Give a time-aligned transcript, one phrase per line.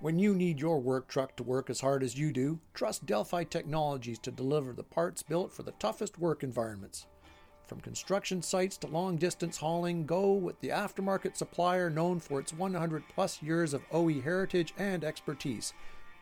[0.00, 3.44] When you need your work truck to work as hard as you do, trust Delphi
[3.44, 7.06] Technologies to deliver the parts built for the toughest work environments.
[7.66, 12.54] From construction sites to long distance hauling, go with the aftermarket supplier known for its
[12.54, 15.74] 100 plus years of OE heritage and expertise.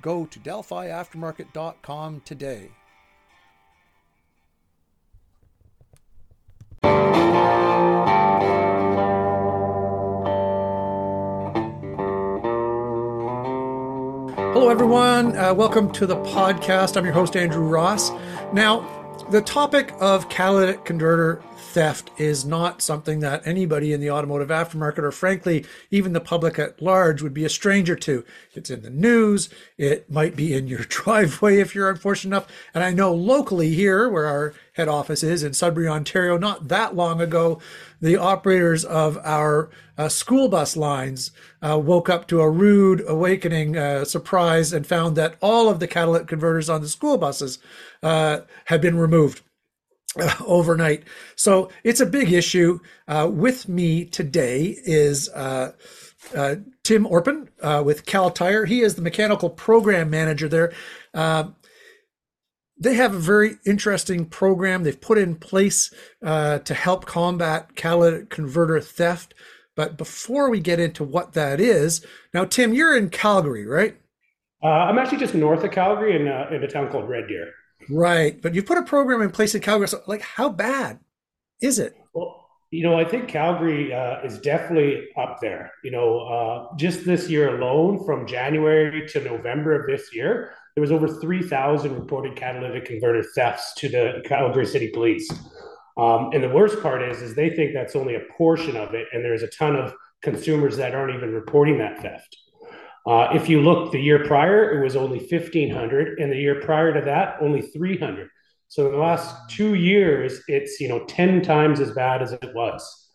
[0.02, 2.72] Go to DelphiAftermarket.com today.
[14.38, 15.36] Hello, everyone.
[15.36, 16.96] Uh, welcome to the podcast.
[16.96, 18.12] I'm your host, Andrew Ross.
[18.52, 18.86] Now,
[19.32, 25.00] the topic of catalytic converter theft is not something that anybody in the automotive aftermarket
[25.00, 28.90] or frankly even the public at large would be a stranger to it's in the
[28.90, 33.74] news it might be in your driveway if you're unfortunate enough and i know locally
[33.74, 37.60] here where our head office is in sudbury ontario not that long ago
[38.00, 41.32] the operators of our uh, school bus lines
[41.62, 45.88] uh, woke up to a rude awakening uh, surprise and found that all of the
[45.88, 47.58] catalytic converters on the school buses
[48.04, 49.42] uh, had been removed
[50.20, 51.02] uh, overnight.
[51.34, 52.78] So it's a big issue.
[53.08, 57.48] Uh, with me today is Tim Orpen
[57.84, 58.64] with Kal Tire.
[58.64, 60.72] He is the mechanical program manager there.
[62.80, 65.92] They have a very interesting program they've put in place
[66.22, 69.34] to help combat catalytic converter theft.
[69.74, 72.04] But before we get into what that is,
[72.34, 73.96] now Tim, you're in Calgary, right?
[74.62, 77.52] I'm actually just north of Calgary in, in a town called Red Deer.
[77.88, 78.40] Right.
[78.42, 79.88] But you put a program in place in Calgary.
[79.88, 80.98] So, like, how bad
[81.62, 81.94] is it?
[82.12, 85.72] Well, you know, I think Calgary uh, is definitely up there.
[85.84, 90.80] You know, uh, just this year alone, from January to November of this year, there
[90.80, 95.28] was over 3,000 reported catalytic converter thefts to the Calgary City Police.
[95.96, 99.08] Um, and the worst part is, is they think that's only a portion of it,
[99.12, 99.92] and there's a ton of
[100.22, 102.36] consumers that aren't even reporting that theft.
[103.08, 106.94] Uh, if you look the year prior, it was only 1,500, and the year prior
[106.94, 108.28] to that, only 300.
[108.68, 112.54] So in the last two years, it's you know 10 times as bad as it
[112.54, 113.10] was.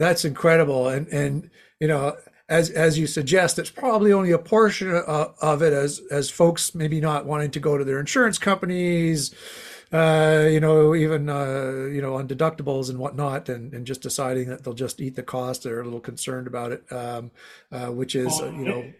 [0.00, 1.48] That's incredible, and and
[1.78, 2.16] you know
[2.50, 6.74] as as you suggest, it's probably only a portion of, of it as as folks
[6.74, 9.34] maybe not wanting to go to their insurance companies
[9.92, 14.48] uh, you know, even uh, you know on deductibles and whatnot, and, and just deciding
[14.48, 15.64] that they'll just eat the cost.
[15.64, 17.30] They're a little concerned about it, um,
[17.72, 18.92] uh, which is you know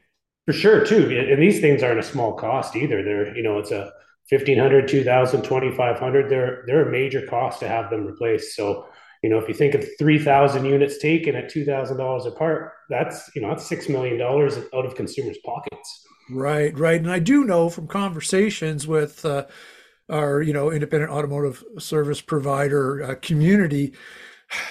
[0.46, 1.16] for sure too.
[1.16, 3.04] And these things aren't a small cost either.
[3.04, 3.92] They're you know it's a
[4.30, 8.86] 1500 2000 2500 they're they're a major cost to have them replaced so
[9.22, 13.42] you know if you think of 3000 units taken at $2000 a part that's you
[13.42, 16.06] know that's $6 million out of consumers pockets.
[16.30, 17.00] Right right.
[17.00, 19.46] And i do know from conversations with uh,
[20.10, 23.92] our you know independent automotive service provider uh, community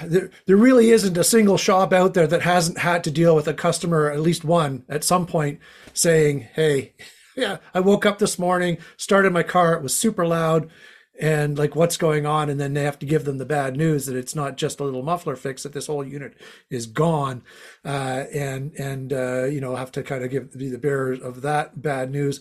[0.04, 3.48] there, there really isn't a single shop out there that hasn't had to deal with
[3.48, 5.60] a customer at least one at some point
[5.94, 6.94] saying hey
[7.36, 10.70] yeah i woke up this morning started my car it was super loud
[11.20, 14.06] and like what's going on and then they have to give them the bad news
[14.06, 16.34] that it's not just a little muffler fix that this whole unit
[16.70, 17.44] is gone
[17.86, 21.42] uh, and and uh, you know have to kind of give be the bearers of
[21.42, 22.40] that bad news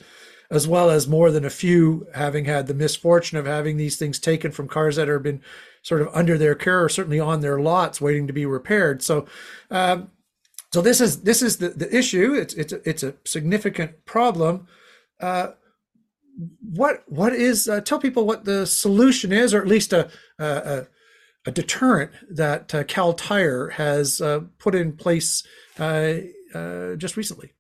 [0.51, 4.19] as well as more than a few having had the misfortune of having these things
[4.19, 5.43] taken from cars that have been
[5.83, 9.03] sort of under their care or certainly on their lots waiting to be repaired.
[9.03, 9.27] So,
[9.71, 10.11] um,
[10.73, 12.35] so this is this is the, the issue.
[12.35, 14.67] It's it's a, it's a significant problem.
[15.21, 15.53] Uh,
[16.61, 20.87] what what is uh, tell people what the solution is, or at least a a,
[21.47, 25.45] a deterrent that uh, Kal Tire has uh, put in place
[25.79, 26.15] uh,
[26.55, 27.53] uh, just recently.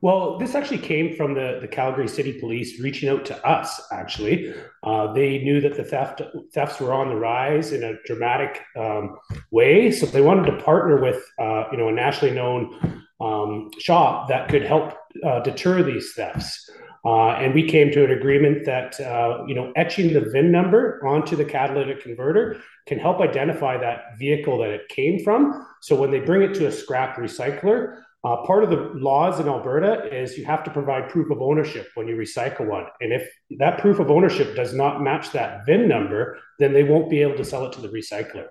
[0.00, 3.80] Well, this actually came from the, the Calgary City Police reaching out to us.
[3.90, 4.54] Actually,
[4.84, 6.22] uh, they knew that the theft
[6.52, 9.16] thefts were on the rise in a dramatic um,
[9.50, 11.24] way, so they wanted to partner with
[11.72, 14.94] you know a nationally known um, shop that could help
[15.42, 16.70] deter these thefts.
[17.04, 21.00] Uh, and we came to an agreement that uh, you know etching the VIN number
[21.06, 25.66] onto the catalytic converter can help identify that vehicle that it came from.
[25.80, 29.46] So when they bring it to a scrap recycler, uh, part of the laws in
[29.46, 32.86] Alberta is you have to provide proof of ownership when you recycle one.
[33.00, 37.10] And if that proof of ownership does not match that VIN number, then they won't
[37.10, 38.48] be able to sell it to the recycler.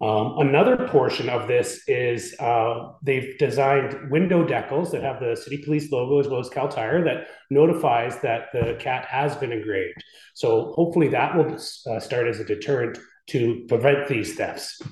[0.00, 5.58] Um, another portion of this is uh, they've designed window decals that have the city
[5.58, 10.02] police logo as well as Kal Tire that notifies that the cat has been engraved.
[10.34, 12.98] So hopefully that will uh, start as a deterrent
[13.28, 14.82] to prevent these thefts.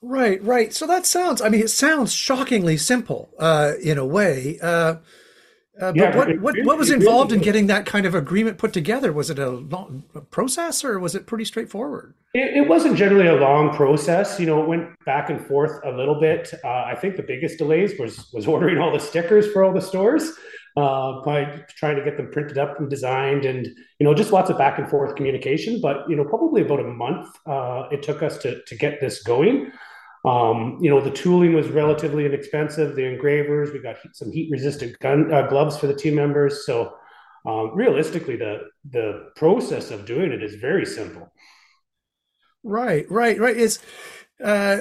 [0.00, 0.72] Right, right.
[0.72, 4.58] So that sounds, I mean, it sounds shockingly simple uh, in a way.
[5.80, 8.72] Uh, but yeah, what, what, what was involved in getting that kind of agreement put
[8.72, 9.12] together?
[9.12, 12.14] Was it a long process or was it pretty straightforward?
[12.32, 14.40] It, it, wasn't generally a long process.
[14.40, 16.52] You know, it went back and forth a little bit.
[16.64, 19.82] Uh, I think the biggest delays was was ordering all the stickers for all the
[19.82, 20.32] stores
[20.76, 23.66] uh, by trying to get them printed up and designed, and
[23.98, 25.80] you know, just lots of back and forth communication.
[25.80, 29.22] But you know, probably about a month uh, it took us to to get this
[29.22, 29.72] going.
[30.26, 32.96] Um, you know, the tooling was relatively inexpensive.
[32.96, 36.66] The engravers, we got some heat resistant gun uh, gloves for the team members.
[36.66, 36.96] So,
[37.46, 41.32] um, realistically, the the process of doing it is very simple.
[42.64, 43.56] Right, right, right.
[43.56, 43.78] It's
[44.44, 44.78] uh,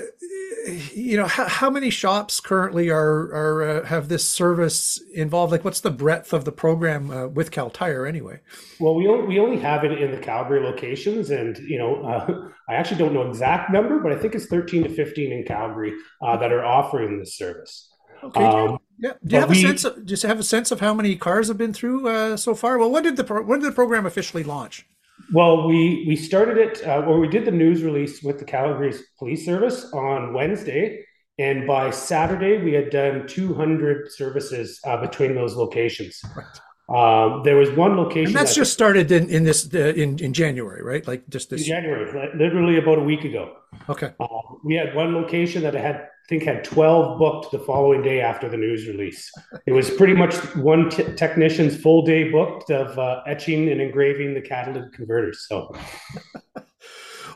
[0.94, 5.52] you know how, how many shops currently are are uh, have this service involved?
[5.52, 8.42] Like what's the breadth of the program uh, with Kal Tire anyway?
[8.80, 12.50] Well we only, we only have it in the calgary locations and you know uh,
[12.70, 15.94] i actually don't know exact number but i think it's 13 to 15 in calgary
[16.22, 17.92] uh, that are offering this service.
[18.24, 18.44] Okay.
[18.44, 20.94] Um, yeah do you have we, a sense of just have a sense of how
[20.94, 22.78] many cars have been through uh, so far?
[22.78, 24.86] Well when did the pro- when did the program officially launch
[25.32, 28.94] well, we we started it, uh, or we did the news release with the Calgary
[29.18, 31.06] Police Service on Wednesday,
[31.38, 36.22] and by Saturday we had done 200 services uh, between those locations.
[36.36, 36.46] Right.
[36.88, 40.20] Um, there was one location, and that's that just started in in this uh, in
[40.20, 41.06] in January, right?
[41.08, 43.56] Like just this January, literally about a week ago.
[43.90, 44.14] Okay.
[44.20, 44.28] Uh,
[44.64, 48.50] we had one location that had I think had 12 booked the following day after
[48.50, 49.32] the news release.
[49.68, 54.34] It was pretty much one t- technician's full day booked of uh, etching and engraving
[54.34, 55.46] the catalytic converters.
[55.48, 55.72] So,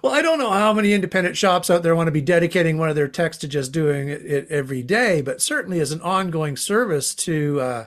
[0.02, 2.90] well, I don't know how many independent shops out there want to be dedicating one
[2.90, 7.14] of their techs to just doing it, every day, but certainly as an ongoing service
[7.14, 7.86] to uh,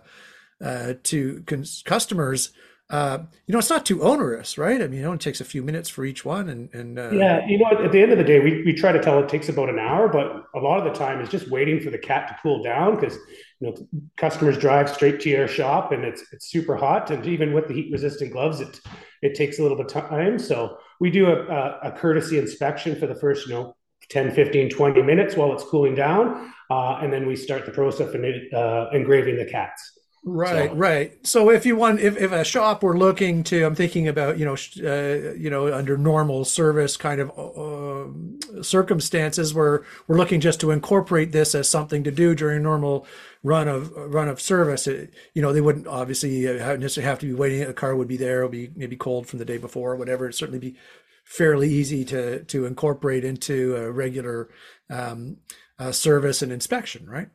[0.64, 2.52] uh, to cons- customers,
[2.92, 4.82] uh, you know, it's not too onerous, right?
[4.82, 7.44] I mean, it only takes a few minutes for each one, and and uh, yeah,
[7.46, 9.48] you know, at the end of the day, we we try to tell it takes
[9.48, 12.28] about an hour, but a lot of the time is just waiting for the cat
[12.28, 13.16] to cool down because
[13.60, 17.54] you know customers drive straight to your shop and it's it's super hot, and even
[17.54, 18.78] with the heat resistant gloves, it
[19.22, 20.38] it takes a little bit of time.
[20.38, 23.74] So we do a, a, a courtesy inspection for the first you know
[24.10, 28.12] 10, 15, 20 minutes while it's cooling down, uh, and then we start the process
[28.12, 28.22] of
[28.52, 29.98] uh, engraving the cats.
[30.24, 30.76] Right, so.
[30.76, 31.26] right.
[31.26, 34.44] So if you want, if, if a shop were looking to, I'm thinking about, you
[34.44, 40.60] know, uh, you know, under normal service kind of uh, circumstances, where we're looking just
[40.60, 43.04] to incorporate this as something to do during normal
[43.42, 44.86] run of run of service.
[44.86, 47.62] It, you know, they wouldn't obviously necessarily have to be waiting.
[47.62, 48.38] A car would be there.
[48.38, 50.26] It'll be maybe cold from the day before or whatever.
[50.26, 50.76] It'd certainly be
[51.24, 54.50] fairly easy to to incorporate into a regular
[54.88, 55.38] um,
[55.80, 57.28] uh, service and inspection, right?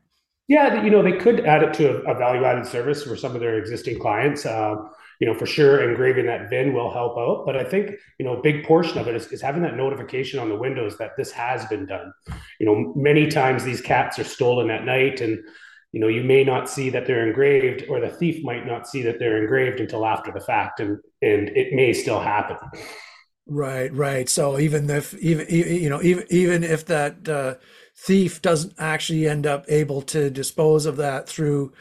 [0.47, 3.57] Yeah, you know, they could add it to a, value-added service for some of their
[3.57, 4.45] existing clients.
[4.45, 4.75] Uh,
[5.19, 7.44] you know, for sure, engraving that VIN will help out.
[7.45, 10.39] But I think you know, a big portion of it is, is having that notification
[10.39, 12.13] on the windows that this has been done.
[12.59, 15.39] You know, many times these cats are stolen at night, and
[15.91, 19.01] you know, you may not see that they're engraved, or the thief might not see
[19.01, 22.57] that they're engraved until after the fact, and and it may still happen.
[23.49, 24.27] Right, right.
[24.27, 27.27] So even if even you know even even if that.
[27.27, 27.55] Uh,
[27.99, 31.73] thief doesn't actually end up able to dispose of that through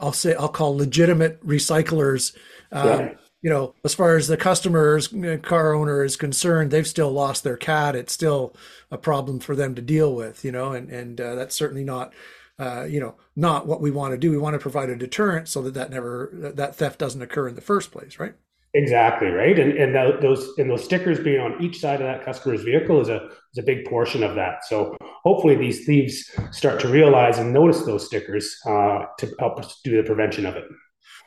[0.00, 2.36] I'll say I'll call legitimate recyclers.
[2.72, 3.14] Um, yeah.
[3.42, 5.08] You know, as far as the customer's
[5.42, 7.94] car owner is concerned, they've still lost their cat.
[7.94, 8.54] It's still
[8.90, 10.44] a problem for them to deal with.
[10.44, 12.12] You know, and and uh, that's certainly not.
[12.58, 14.32] Uh, you know, not what we want to do.
[14.32, 17.54] We want to provide a deterrent so that that never that theft doesn't occur in
[17.54, 18.34] the first place, right?
[18.74, 22.62] Exactly right, and and those and those stickers being on each side of that customer's
[22.62, 24.64] vehicle is a is a big portion of that.
[24.66, 24.94] So
[25.24, 29.96] hopefully these thieves start to realize and notice those stickers uh, to help us do
[29.96, 30.64] the prevention of it.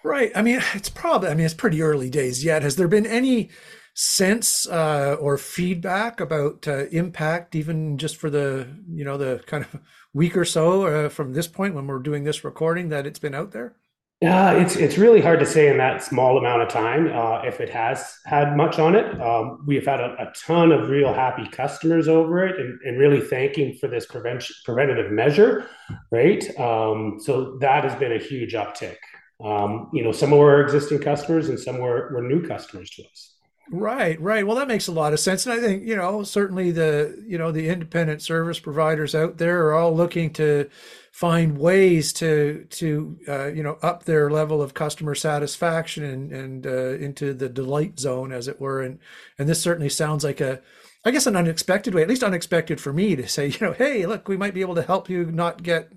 [0.03, 0.31] Right.
[0.35, 2.61] I mean, it's probably I mean it's pretty early days yet.
[2.61, 3.49] Has there been any
[3.93, 9.63] sense uh, or feedback about uh, impact, even just for the you know the kind
[9.63, 9.81] of
[10.13, 13.35] week or so uh, from this point when we're doing this recording that it's been
[13.35, 13.75] out there?
[14.21, 17.59] Yeah, it's it's really hard to say in that small amount of time uh, if
[17.59, 19.19] it has had much on it.
[19.19, 23.19] Um, we've had a, a, ton of real happy customers over it, and, and really
[23.19, 25.67] thanking for this prevention preventative measure,
[26.11, 26.43] right?
[26.59, 28.97] Um, so that has been a huge uptick.
[29.43, 33.33] Um, you know, some were existing customers, and some were, were new customers to us.
[33.71, 34.45] Right, right.
[34.45, 37.39] Well, that makes a lot of sense, and I think you know certainly the you
[37.39, 40.69] know the independent service providers out there are all looking to
[41.11, 46.67] find ways to to uh, you know up their level of customer satisfaction and and
[46.67, 48.81] uh, into the delight zone as it were.
[48.81, 48.99] And
[49.37, 50.61] and this certainly sounds like a
[51.03, 54.05] I guess an unexpected way at least unexpected for me to say you know hey
[54.05, 55.91] look we might be able to help you not get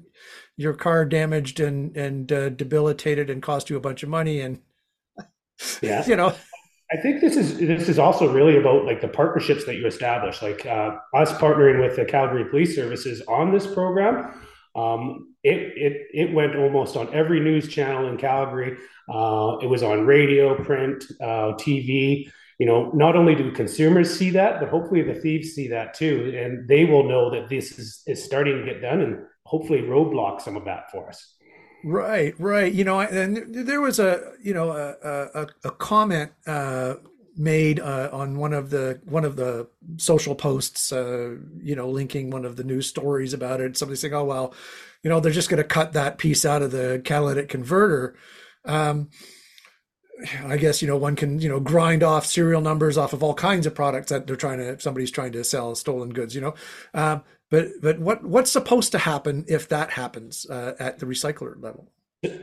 [0.57, 4.41] your car damaged and and uh, debilitated and cost you a bunch of money.
[4.41, 4.61] And
[5.83, 6.05] yeah.
[6.07, 6.35] you know.
[6.93, 10.43] I think this is this is also really about like the partnerships that you establish,
[10.43, 14.35] like uh, us partnering with the Calgary Police Services on this program
[14.75, 18.77] Um, it, it, it went almost on every news channel in Calgary.
[19.09, 22.29] Uh, it was on radio, print, uh, TV.
[22.59, 26.33] You know, not only do consumers see that, but hopefully the thieves see that too,
[26.37, 30.41] and they will know that this is, is starting to get done, and hopefully roadblock
[30.41, 31.35] some of that for us.
[31.85, 32.73] Right, right.
[32.73, 34.95] You know, and there was a you know a
[35.35, 36.95] a, a comment uh,
[37.37, 42.31] made uh, on one of the one of the social posts, uh, you know, linking
[42.31, 43.77] one of the news stories about it.
[43.77, 44.55] Somebody saying, "Oh well,
[45.03, 48.17] you know, they're just going to cut that piece out of the catalytic converter."
[48.65, 49.11] Um,
[50.45, 53.35] I guess you know one can you know grind off serial numbers off of all
[53.35, 56.35] kinds of products that they're trying to somebody's trying to sell stolen goods.
[56.35, 56.55] You know,
[56.95, 61.61] um, but but what what's supposed to happen if that happens uh, at the recycler
[61.61, 61.91] level?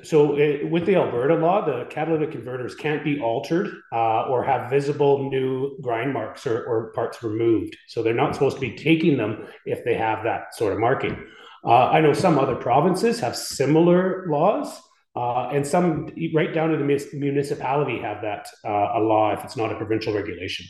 [0.04, 4.70] So, it, with the Alberta law, the catalytic converters can't be altered uh, or have
[4.70, 7.76] visible new grind marks or, or, parts removed.
[7.88, 11.26] So, they're not supposed to be taking them if they have that sort of marking.
[11.64, 14.82] Uh, I know some other provinces have similar laws,
[15.16, 19.58] uh, and some right down to the municipality have that uh, a law if it's
[19.58, 20.66] not a provincial regulation.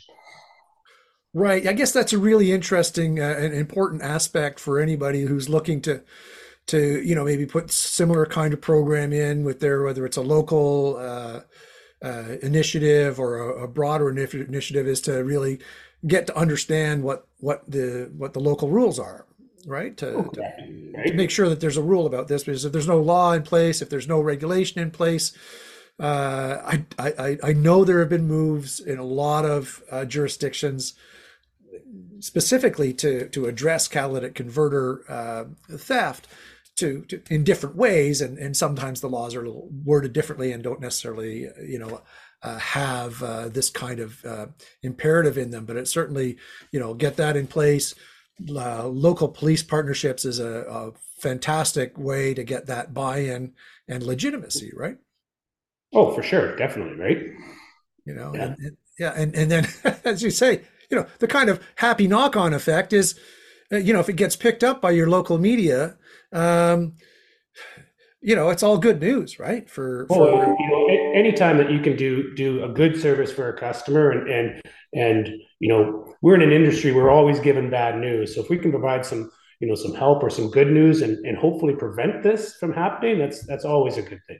[1.34, 1.66] Right.
[1.66, 6.02] I guess that's a really interesting uh, and important aspect for anybody who's looking to
[6.66, 10.22] to you know maybe put similar kind of program in with their whether it's a
[10.22, 11.40] local uh,
[12.04, 15.58] uh, initiative or a, a broader initiative is to really
[16.06, 19.26] get to understand what what the what the local rules are
[19.66, 20.54] right to, okay.
[20.96, 23.32] to, to, make sure that there's a rule about this because if there's no law
[23.32, 25.32] in place if there's no regulation in place
[26.00, 30.94] uh, I, I I know there have been moves in a lot of uh, jurisdictions
[32.18, 35.44] specifically to to address catalytic converter uh,
[35.76, 36.26] theft
[36.82, 40.80] to, to, in different ways, and and sometimes the laws are worded differently and don't
[40.80, 42.02] necessarily you know
[42.42, 44.46] uh, have uh, this kind of uh,
[44.82, 45.64] imperative in them.
[45.64, 46.36] But it certainly
[46.70, 47.94] you know get that in place.
[48.48, 53.52] Uh, local police partnerships is a, a fantastic way to get that buy-in
[53.86, 54.96] and legitimacy, right?
[55.94, 57.18] Oh, for sure, definitely, right?
[58.04, 59.66] You know, yeah, and, and, yeah, and and then
[60.04, 63.18] as you say, you know, the kind of happy knock-on effect is,
[63.72, 65.96] uh, you know, if it gets picked up by your local media,
[66.32, 66.94] um,
[68.20, 69.68] you know, it's all good news, right?
[69.68, 73.48] For, well, for you know, anytime that you can do do a good service for
[73.48, 74.62] a customer, and and
[74.94, 78.34] and you know, we're in an industry we're always given bad news.
[78.34, 81.18] So if we can provide some you know some help or some good news, and
[81.26, 84.38] and hopefully prevent this from happening, that's that's always a good thing.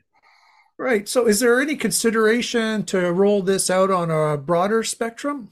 [0.79, 1.09] Right.
[1.09, 5.51] So, is there any consideration to roll this out on a broader spectrum?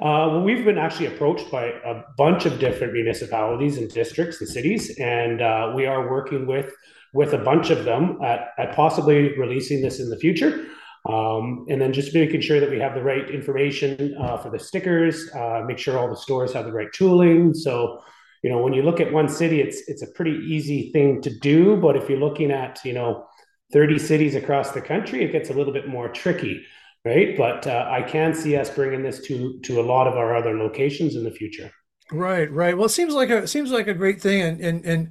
[0.00, 4.50] Uh, well, we've been actually approached by a bunch of different municipalities and districts and
[4.50, 6.72] cities, and uh, we are working with
[7.12, 10.66] with a bunch of them at, at possibly releasing this in the future.
[11.08, 14.58] Um, and then just making sure that we have the right information uh, for the
[14.58, 17.54] stickers, uh, make sure all the stores have the right tooling.
[17.54, 18.00] So,
[18.42, 21.30] you know, when you look at one city, it's it's a pretty easy thing to
[21.38, 21.76] do.
[21.76, 23.26] But if you're looking at, you know,
[23.72, 26.64] 30 cities across the country, it gets a little bit more tricky
[27.04, 27.36] right?
[27.36, 30.56] But uh, I can see us bringing this to to a lot of our other
[30.56, 31.70] locations in the future.
[32.12, 32.76] Right, right.
[32.76, 35.10] Well, it seems like a seems like a great thing, and and and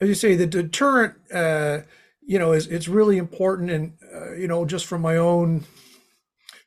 [0.00, 1.80] as you say, the deterrent, uh,
[2.26, 5.64] you know, is it's really important, and uh, you know, just from my own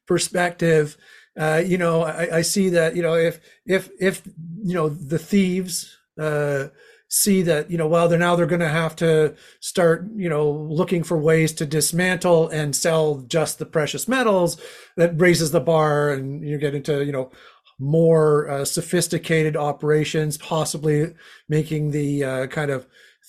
[0.07, 0.97] perspective,
[1.37, 4.25] uh, you know, I, I see that you know if if if
[4.63, 5.95] you know the thieves.
[6.19, 6.69] Uh,
[7.09, 10.49] see that you know well they're now they're going to have to start you know
[10.49, 14.59] looking for ways to dismantle and sell just the precious metals
[14.97, 17.31] that raises the bar and you get into you know
[17.79, 21.13] more uh, sophisticated operations possibly
[21.47, 22.85] making the uh, kind of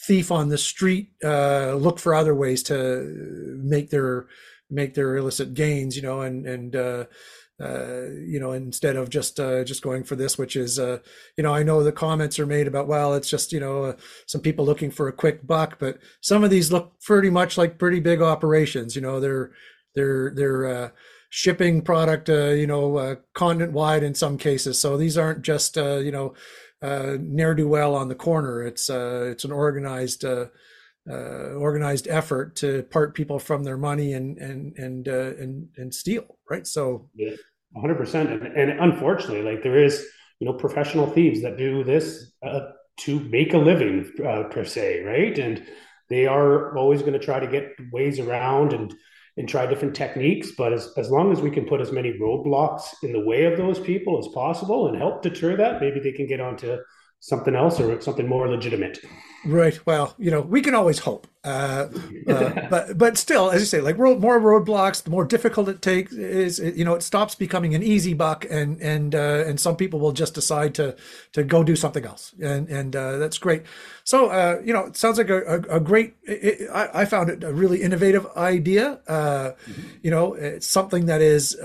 [0.07, 4.27] thief on the street uh, look for other ways to make their
[4.71, 6.75] make their illicit gains you know and and
[7.61, 10.99] uh, you know, instead of just uh, just going for this, which is, uh,
[11.37, 13.97] you know, I know the comments are made about, well, it's just, you know, uh,
[14.27, 17.79] some people looking for a quick buck, but some of these look pretty much like
[17.79, 18.95] pretty big operations.
[18.95, 19.51] You know, they're
[19.97, 20.89] they're they're uh,
[21.31, 24.79] shipping product, you know, continent wide in some cases.
[24.79, 26.35] So these aren't just, you know,
[26.81, 28.63] ne'er do well on the corner.
[28.63, 30.25] It's it's an organized.
[31.11, 36.67] Organized effort to part people from their money and and and and and steal, right?
[36.67, 37.31] So yeah.
[37.77, 40.07] 100% and, and unfortunately like there is
[40.41, 42.61] you know professional thieves that do this uh,
[42.97, 45.39] to make a living uh, per se right?
[45.39, 45.65] And
[46.09, 48.95] they are always going to try to get ways around and
[49.39, 50.51] and try different techniques.
[50.59, 53.57] But as, as long as we can put as many roadblocks in the way of
[53.57, 56.77] those people as possible and help deter that maybe they can get onto
[57.21, 58.99] something else or something more legitimate.
[59.45, 59.79] Right.
[59.87, 61.89] Well, you know, we can always hope, uh,
[62.27, 65.81] uh, but but still, as you say, like road, more roadblocks, the more difficult it
[65.81, 66.59] takes is.
[66.59, 70.13] You know, it stops becoming an easy buck, and and uh, and some people will
[70.13, 70.97] just decide to
[71.33, 73.63] to go do something else, and and uh, that's great.
[74.03, 76.17] So uh, you know, it sounds like a, a, a great.
[76.25, 79.01] It, I, I, found it a really innovative idea.
[79.07, 79.83] Mm-hmm.
[80.03, 81.57] You know, it's something that is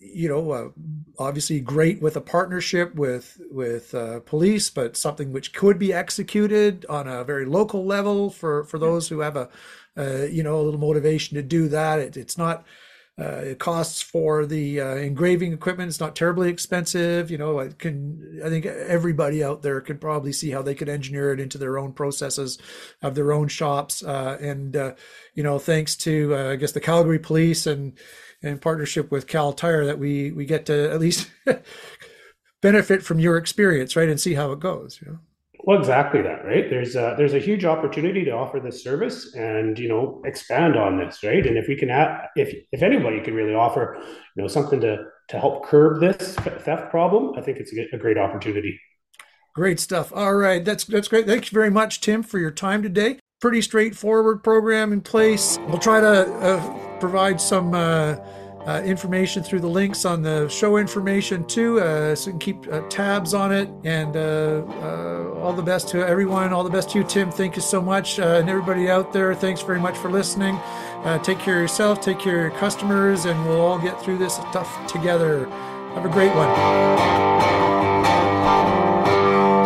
[0.00, 0.72] you know
[1.18, 3.94] obviously great with a partnership with with
[4.26, 9.08] police, but something which could be executed on a very local level for for those
[9.08, 9.48] who have a
[9.96, 11.98] uh, you know a little motivation to do that.
[11.98, 12.64] It, it's not.
[13.18, 15.88] Uh, it costs for the uh, engraving equipment.
[15.88, 17.30] It's not terribly expensive.
[17.30, 18.40] You know, I can.
[18.42, 21.76] I think everybody out there could probably see how they could engineer it into their
[21.76, 22.56] own processes
[23.02, 24.02] of their own shops.
[24.02, 24.94] Uh, and uh,
[25.34, 27.98] you know, thanks to uh, I guess the Calgary Police and
[28.42, 31.30] in partnership with Kal Tire, that we we get to at least
[32.62, 34.98] benefit from your experience, right, and see how it goes.
[35.02, 35.18] You know.
[35.70, 36.68] Well, exactly that, right?
[36.68, 40.98] There's a, there's a huge opportunity to offer this service and you know expand on
[40.98, 41.46] this, right?
[41.46, 43.96] And if we can, add, if if anybody can really offer,
[44.34, 48.18] you know, something to to help curb this theft problem, I think it's a, great
[48.18, 48.80] opportunity.
[49.54, 50.12] Great stuff.
[50.12, 51.26] All right, that's that's great.
[51.26, 53.20] Thanks very much, Tim, for your time today.
[53.40, 55.56] Pretty straightforward program in place.
[55.68, 57.74] We'll try to uh, provide some.
[57.74, 58.16] Uh,
[58.66, 62.72] uh, information through the links on the show information too, uh, so you can keep
[62.72, 63.68] uh, tabs on it.
[63.84, 66.52] And uh, uh, all the best to everyone.
[66.52, 67.30] All the best to you, Tim.
[67.30, 69.34] Thank you so much, uh, and everybody out there.
[69.34, 70.58] Thanks very much for listening.
[71.22, 72.00] take care of yourself.
[72.00, 75.46] Take care of your customers, and we'll all get through this stuff together.
[75.94, 76.48] Have a great one.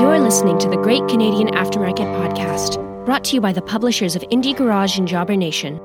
[0.00, 4.22] You're listening to the Great Canadian Aftermarket Podcast, brought to you by the publishers of
[4.30, 5.80] Indie Garage and Jobber Nation.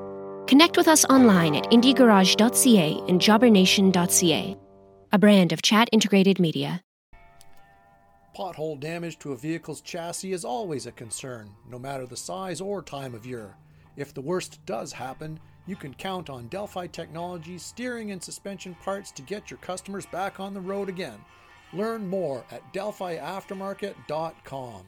[0.50, 4.56] Connect with us online at indiegarage.ca and jobbernation.ca,
[5.12, 6.82] a brand of chat integrated media.
[8.36, 12.82] Pothole damage to a vehicle's chassis is always a concern, no matter the size or
[12.82, 13.54] time of year.
[13.96, 15.38] If the worst does happen,
[15.68, 20.40] you can count on Delphi Technologies steering and suspension parts to get your customers back
[20.40, 21.20] on the road again.
[21.72, 24.84] Learn more at delphiaftermarket.com.